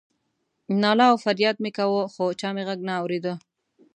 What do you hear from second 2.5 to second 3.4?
مې غږ نه اورېده.